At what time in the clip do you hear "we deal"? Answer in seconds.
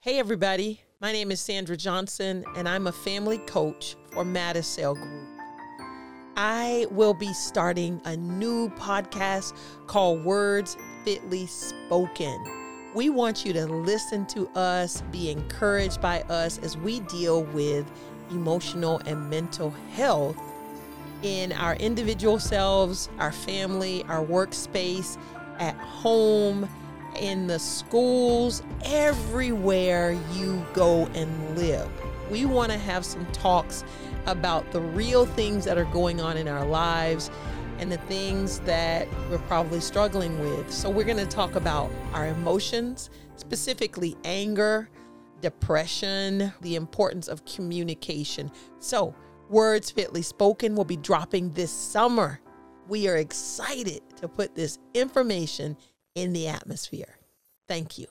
16.76-17.42